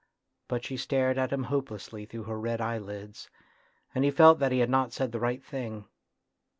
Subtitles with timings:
[0.47, 3.29] But she stared at him hopelessly through her red eyelids,
[3.93, 5.85] and he felt that he had not said the right thing.